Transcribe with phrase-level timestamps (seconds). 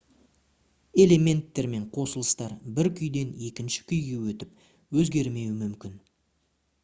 [1.01, 6.01] элементтер мен қосылыстар бір күйден екінші күйге өтіп өзгермеуі мүмкін